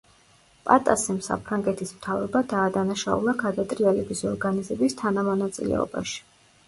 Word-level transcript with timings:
პატასემ 0.67 1.19
საფრანგეთის 1.27 1.91
მთავრობა 1.99 2.41
დაადანაშაულა 2.53 3.35
გადატრიალების 3.45 4.25
ორგანიზების 4.33 4.97
თანამონაწილეობაში. 5.03 6.19